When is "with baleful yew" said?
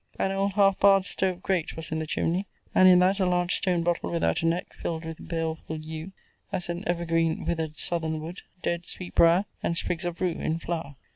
5.05-6.11